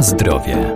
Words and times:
Zdrowie. 0.00 0.74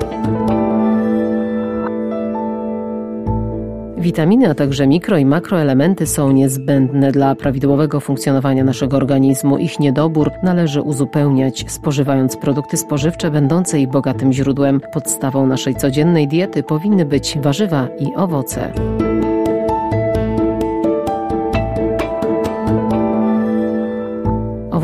Witaminy, 3.98 4.50
a 4.50 4.54
także 4.54 4.86
mikro 4.86 5.18
i 5.18 5.24
makroelementy 5.24 6.06
są 6.06 6.32
niezbędne 6.32 7.12
dla 7.12 7.34
prawidłowego 7.34 8.00
funkcjonowania 8.00 8.64
naszego 8.64 8.96
organizmu. 8.96 9.58
Ich 9.58 9.80
niedobór 9.80 10.30
należy 10.42 10.82
uzupełniać, 10.82 11.64
spożywając 11.68 12.36
produkty 12.36 12.76
spożywcze 12.76 13.30
będące 13.30 13.80
ich 13.80 13.88
bogatym 13.88 14.32
źródłem. 14.32 14.80
Podstawą 14.92 15.46
naszej 15.46 15.74
codziennej 15.74 16.28
diety 16.28 16.62
powinny 16.62 17.04
być 17.04 17.38
warzywa 17.42 17.88
i 17.98 18.14
owoce. 18.16 18.72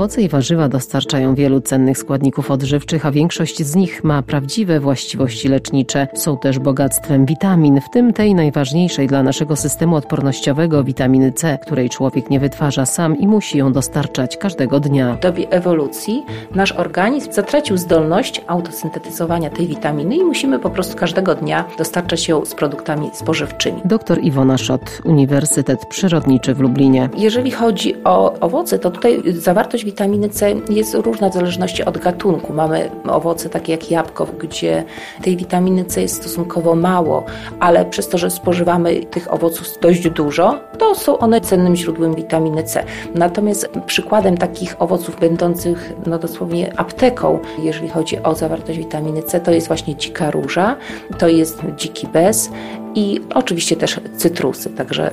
Owoce 0.01 0.23
i 0.23 0.29
warzywa 0.29 0.69
dostarczają 0.69 1.35
wielu 1.35 1.61
cennych 1.61 1.99
składników 1.99 2.51
odżywczych, 2.51 3.07
a 3.07 3.11
większość 3.11 3.63
z 3.63 3.77
nich 3.77 4.05
ma 4.05 4.23
prawdziwe 4.23 4.81
właściwości 4.81 5.49
lecznicze. 5.49 6.09
Są 6.15 6.39
też 6.39 6.59
bogactwem 6.59 7.27
witamin, 7.27 7.81
w 7.81 7.91
tym 7.91 8.13
tej 8.13 8.35
najważniejszej 8.35 9.07
dla 9.07 9.23
naszego 9.23 9.57
systemu 9.57 9.97
odpornościowego 9.97 10.85
witaminy 10.85 11.33
C, 11.33 11.59
której 11.63 11.91
człowiek 11.91 12.31
nie 12.31 12.41
wytwarza 12.41 12.87
sam 12.87 13.19
i 13.19 13.27
musi 13.27 13.59
ją 13.59 13.73
dostarczać 13.73 14.37
każdego 14.37 14.81
dnia. 14.81 15.15
W 15.15 15.21
dobie 15.21 15.51
ewolucji 15.51 16.23
nasz 16.55 16.73
organizm 16.73 17.33
zatracił 17.33 17.77
zdolność 17.77 18.43
autosyntetyzowania 18.47 19.51
tej 19.51 19.67
witaminy 19.67 20.17
i 20.17 20.25
musimy 20.25 20.59
po 20.59 20.71
prostu 20.71 20.97
każdego 20.97 21.35
dnia 21.35 21.65
dostarczać 21.79 22.29
ją 22.29 22.45
z 22.45 22.55
produktami 22.55 23.11
spożywczymi. 23.13 23.81
Dr 23.85 24.19
Iwona 24.23 24.59
Szot, 24.59 25.03
Uniwersytet 25.05 25.87
Przyrodniczy 25.87 26.55
w 26.55 26.61
Lublinie. 26.61 27.09
Jeżeli 27.17 27.51
chodzi 27.51 27.95
o 28.05 28.41
owoce, 28.41 28.79
to 28.79 28.91
tutaj 28.91 29.23
zawartość 29.33 29.90
witaminy 29.91 30.29
C 30.29 30.55
jest 30.69 30.95
różna 30.95 31.29
w 31.29 31.35
zależności 31.35 31.85
od 31.85 31.99
gatunku. 31.99 32.53
Mamy 32.53 32.91
owoce 33.09 33.49
takie 33.49 33.73
jak 33.73 33.91
jabłko, 33.91 34.27
gdzie 34.39 34.85
tej 35.23 35.37
witaminy 35.37 35.85
C 35.85 36.03
jest 36.03 36.15
stosunkowo 36.15 36.75
mało, 36.75 37.25
ale 37.61 37.85
przez 37.85 38.09
to, 38.09 38.19
że 38.19 38.31
spożywamy 38.31 39.05
tych 39.05 39.35
owoców 39.35 39.67
dość 39.81 40.11
dużo, 40.11 40.61
to 40.79 40.95
są 40.95 41.19
one 41.19 41.41
cennym 41.41 41.77
źródłem 41.77 42.15
witaminy 42.15 42.65
C. 42.65 42.85
Natomiast 43.15 43.69
przykładem 43.87 44.37
takich 44.37 44.83
owoców 44.83 45.21
będących 45.21 45.93
no 46.07 46.19
dosłownie 46.19 46.73
apteką, 46.77 47.39
jeżeli 47.63 47.89
chodzi 47.89 48.23
o 48.23 48.35
zawartość 48.35 48.79
witaminy 48.79 49.23
C, 49.23 49.41
to 49.41 49.51
jest 49.51 49.67
właśnie 49.69 49.97
dzika 49.97 50.31
róża, 50.31 50.77
to 51.19 51.29
jest 51.29 51.63
dziki 51.77 52.07
bez 52.07 52.51
i 52.95 53.21
oczywiście 53.35 53.77
też 53.77 54.01
cytrusy, 54.17 54.71
także, 54.71 55.11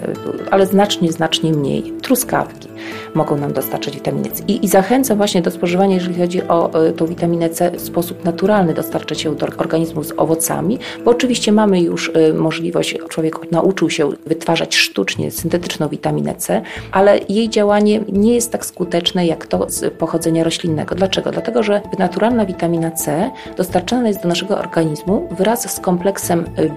ale 0.52 0.66
znacznie, 0.66 1.11
znacznie 1.11 1.52
mniej. 1.52 1.94
Truskawki 2.02 2.67
mogą 3.14 3.38
nam 3.38 3.53
dostarczać 3.53 3.94
witaminy 3.94 4.30
C. 4.30 4.44
I, 4.47 4.66
I 4.66 4.67
zachęcam 4.67 5.17
właśnie 5.17 5.42
do 5.42 5.52
spożywania, 5.52 5.95
jeżeli 5.95 6.16
chodzi 6.16 6.44
o 6.44 6.86
y, 6.88 6.92
tą 6.92 7.05
witaminę 7.05 7.50
C 7.50 7.72
w 7.72 7.81
sposób 7.81 8.25
naturalny, 8.25 8.73
dostarczać 8.73 9.23
ją 9.23 9.36
do 9.36 9.45
organizmu 9.45 10.03
z 10.03 10.14
owocami, 10.17 10.80
bo 11.05 11.11
oczywiście 11.11 11.52
mamy 11.52 11.81
już 11.81 12.11
y, 12.30 12.33
możliwość, 12.33 12.98
człowiek 13.09 13.52
nauczył 13.52 13.89
się 13.89 14.09
wytwarzać 14.25 14.75
sztucznie 14.75 15.31
syntetyczną 15.31 15.88
witaminę 15.88 16.36
C, 16.36 16.61
ale 16.92 17.20
jej 17.30 17.50
działanie 17.50 18.00
nie 18.11 18.36
jest 18.36 18.52
tak 18.52 18.66
skuteczne 18.66 19.25
jak 19.25 19.45
to 19.45 19.66
z 19.70 19.94
pochodzenia 19.94 20.44
roślinnego. 20.44 20.95
Dlaczego? 20.95 21.31
Dlatego, 21.31 21.64
że 21.64 21.81
naturalna 22.00 22.45
witamina 22.45 22.92
C 22.92 23.31
dostarczana 23.58 24.08
jest 24.08 24.23
do 24.23 24.30
naszego 24.30 24.58
organizmu 24.58 25.30
wraz 25.31 25.75
z 25.75 25.80
kompleksem 25.80 26.45
y, 26.59 26.72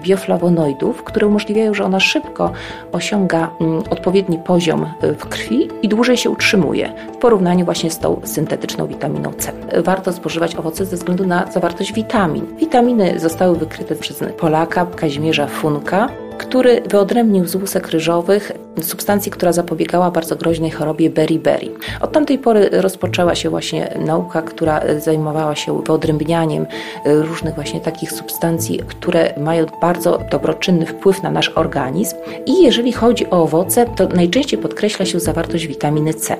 bioflawonoidów, 0.91 1.03
które 1.03 1.27
umożliwiają, 1.27 1.73
że 1.73 1.83
ona 1.83 1.99
szybko 1.99 2.51
osiąga 2.91 3.49
mm, 3.61 3.83
odpowiedni 3.89 4.37
poziom 4.37 4.85
w 5.01 5.25
krwi 5.25 5.69
i 5.81 5.89
dłużej 5.89 6.17
się 6.17 6.29
utrzymuje 6.29 6.93
w 7.13 7.17
porównaniu 7.17 7.65
właśnie 7.65 7.91
z 7.91 7.99
tą 7.99 8.21
syntetyczną 8.23 8.87
witaminą 8.87 9.33
C. 9.33 9.51
Warto 9.83 10.13
spożywać 10.13 10.55
owoce 10.55 10.85
ze 10.85 10.95
względu 10.95 11.27
na 11.27 11.51
zawartość 11.51 11.93
witamin. 11.93 12.45
Witaminy 12.57 13.19
zostały 13.19 13.57
wykryte 13.57 13.95
przez 13.95 14.23
Polaka 14.39 14.85
Kazimierza 14.85 15.47
Funka, 15.47 16.09
który 16.37 16.81
wyodrębnił 16.81 17.47
z 17.47 17.55
łusek 17.55 17.87
ryżowych 17.87 18.51
substancję, 18.81 19.31
która 19.31 19.53
zapobiegała 19.53 20.11
bardzo 20.11 20.35
groźnej 20.35 20.71
chorobie 20.71 21.09
beriberi. 21.09 21.71
Od 22.01 22.11
tamtej 22.11 22.37
pory 22.37 22.69
rozpoczęła 22.71 23.35
się 23.35 23.49
właśnie 23.49 23.93
nauka, 24.05 24.41
która 24.41 24.81
zajmowała 24.99 25.55
się 25.55 25.81
wyodrębnianiem 25.81 26.65
różnych 27.05 27.55
właśnie 27.55 27.81
takich 27.81 28.11
substancji, 28.11 28.79
które 28.87 29.33
mają 29.37 29.65
bardzo 29.81 30.19
dobroczynny 30.31 30.85
wpływ 30.85 31.23
na 31.23 31.31
nasz 31.31 31.49
organizm. 31.49 32.15
I 32.45 32.63
jeżeli 32.63 32.91
chodzi 32.91 33.29
o 33.29 33.43
owoce, 33.43 33.85
to 33.85 34.07
najczęściej 34.07 34.59
podkreśla 34.59 35.05
się 35.05 35.19
zawartość 35.19 35.67
witaminy 35.67 36.13
C. 36.13 36.37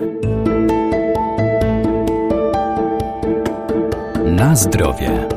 Na 4.25 4.55
zdrowie. 4.55 5.27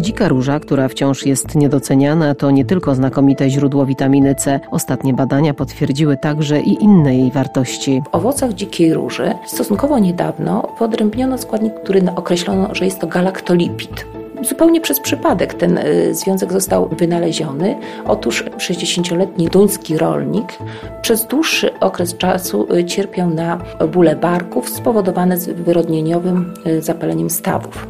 Dzika 0.00 0.28
róża, 0.28 0.60
która 0.60 0.88
wciąż 0.88 1.26
jest 1.26 1.54
niedoceniana, 1.54 2.34
to 2.34 2.50
nie 2.50 2.64
tylko 2.64 2.94
znakomite 2.94 3.50
źródło 3.50 3.86
witaminy 3.86 4.34
C. 4.34 4.60
Ostatnie 4.70 5.14
badania 5.14 5.54
potwierdziły 5.54 6.16
także 6.16 6.60
i 6.60 6.84
inne 6.84 7.16
jej 7.16 7.30
wartości. 7.30 8.02
W 8.12 8.14
owocach 8.14 8.52
dzikiej 8.52 8.94
róży 8.94 9.34
stosunkowo 9.46 9.98
niedawno 9.98 10.68
wyodrębniono 10.78 11.38
składnik, 11.38 11.74
który 11.74 12.02
określono, 12.16 12.74
że 12.74 12.84
jest 12.84 12.98
to 12.98 13.06
galaktolipid. 13.06 14.06
Zupełnie 14.42 14.80
przez 14.80 15.00
przypadek 15.00 15.54
ten 15.54 15.78
y, 15.78 16.14
związek 16.14 16.52
został 16.52 16.88
wynaleziony. 16.88 17.76
Otóż 18.04 18.44
60-letni 18.44 19.48
duński 19.48 19.98
rolnik 19.98 20.58
przez 21.02 21.26
dłuższy 21.26 21.78
okres 21.80 22.16
czasu 22.16 22.74
y, 22.74 22.84
cierpiał 22.84 23.30
na 23.30 23.58
bóle 23.92 24.16
barków 24.16 24.68
spowodowane 24.68 25.36
wyrodnieniowym 25.38 26.54
y, 26.66 26.82
zapaleniem 26.82 27.30
stawów. 27.30 27.86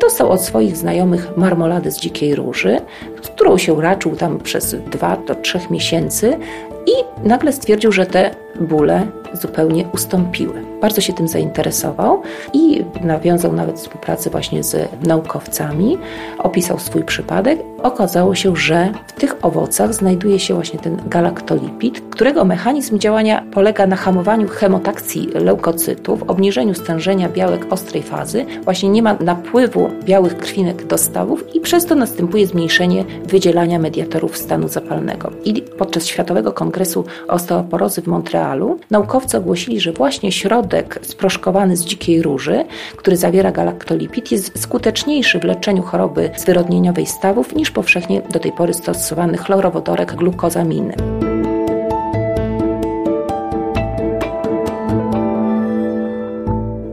Dostał 0.00 0.30
od 0.30 0.42
swoich 0.42 0.76
znajomych 0.76 1.36
marmoladę 1.36 1.90
z 1.90 2.00
dzikiej 2.00 2.34
róży, 2.34 2.80
którą 3.22 3.58
się 3.58 3.82
raczył 3.82 4.16
tam 4.16 4.38
przez 4.38 4.74
dwa 4.74 5.16
do 5.16 5.34
trzech 5.34 5.70
miesięcy 5.70 6.38
i 6.86 7.26
nagle 7.28 7.52
stwierdził, 7.52 7.92
że 7.92 8.06
te 8.06 8.30
bóle 8.60 9.06
zupełnie 9.32 9.84
ustąpiły. 9.94 10.70
Bardzo 10.80 11.00
się 11.00 11.12
tym 11.12 11.28
zainteresował 11.28 12.22
i 12.52 12.84
nawiązał 13.00 13.52
nawet 13.52 13.76
współpracę 13.78 14.30
właśnie 14.30 14.62
z 14.62 14.88
naukowcami, 15.06 15.98
opisał 16.38 16.78
swój 16.78 17.04
przypadek. 17.04 17.58
Okazało 17.82 18.34
się, 18.34 18.56
że 18.56 18.92
w 19.06 19.12
tych 19.12 19.36
owocach 19.42 19.94
znajduje 19.94 20.38
się 20.38 20.54
właśnie 20.54 20.78
ten 20.78 20.96
galaktolipid, 21.06 22.02
którego 22.10 22.44
mechanizm 22.44 22.98
działania 22.98 23.44
polega 23.52 23.86
na 23.86 23.96
hamowaniu 23.96 24.48
chemotakcji 24.48 25.28
leukocytów, 25.34 26.22
obniżeniu 26.22 26.74
stężenia 26.74 27.28
białek 27.28 27.66
ostrej 27.70 28.02
fazy, 28.02 28.46
właśnie 28.64 28.88
nie 28.88 29.02
ma 29.02 29.14
napływu 29.20 29.90
białych 30.04 30.36
krwinek 30.36 30.86
do 30.86 30.98
stawów 30.98 31.54
i 31.54 31.60
przez 31.60 31.86
to 31.86 31.94
następuje 31.94 32.46
zmniejszenie 32.46 33.04
wydzielania 33.24 33.78
mediatorów 33.78 34.36
stanu 34.36 34.68
zapalnego. 34.68 35.30
I 35.44 35.62
podczas 35.62 36.06
Światowego 36.06 36.52
Kongresu 36.52 37.04
Osteoporozy 37.28 38.02
w 38.02 38.06
Montrealu 38.06 38.39
naukowcy 38.90 39.36
ogłosili, 39.36 39.80
że 39.80 39.92
właśnie 39.92 40.32
środek 40.32 40.98
sproszkowany 41.02 41.76
z 41.76 41.84
dzikiej 41.84 42.22
róży, 42.22 42.64
który 42.96 43.16
zawiera 43.16 43.52
galaktolipid, 43.52 44.32
jest 44.32 44.62
skuteczniejszy 44.62 45.38
w 45.38 45.44
leczeniu 45.44 45.82
choroby 45.82 46.30
zwyrodnieniowej 46.36 47.06
stawów 47.06 47.54
niż 47.54 47.70
powszechnie 47.70 48.22
do 48.32 48.38
tej 48.38 48.52
pory 48.52 48.74
stosowany 48.74 49.38
chlorowodorek 49.38 50.14
glukozaminy. 50.14 51.19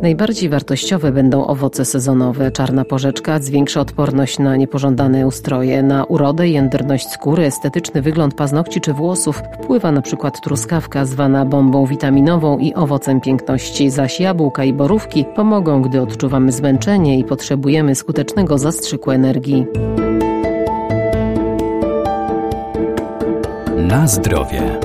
Najbardziej 0.07 0.49
wartościowe 0.49 1.11
będą 1.11 1.47
owoce 1.47 1.85
sezonowe. 1.85 2.51
Czarna 2.51 2.85
porzeczka 2.85 3.39
zwiększa 3.39 3.81
odporność 3.81 4.39
na 4.39 4.55
niepożądane 4.55 5.27
ustroje, 5.27 5.83
na 5.83 6.03
urodę 6.03 6.47
jędrność 6.47 7.07
skóry, 7.07 7.45
estetyczny 7.45 8.01
wygląd 8.01 8.33
paznokci 8.33 8.81
czy 8.81 8.93
włosów. 8.93 9.41
Wpływa 9.63 9.91
na 9.91 10.01
przykład 10.01 10.41
truskawka 10.41 11.05
zwana 11.05 11.45
bombą 11.45 11.85
witaminową 11.85 12.57
i 12.57 12.73
owocem 12.73 13.21
piękności, 13.21 13.89
zaś 13.89 14.19
jabłka 14.19 14.63
i 14.63 14.73
borówki 14.73 15.25
pomogą, 15.35 15.81
gdy 15.81 16.01
odczuwamy 16.01 16.51
zmęczenie 16.51 17.19
i 17.19 17.23
potrzebujemy 17.23 17.95
skutecznego 17.95 18.57
zastrzyku 18.57 19.11
energii. 19.11 19.65
Na 23.77 24.07
zdrowie. 24.07 24.79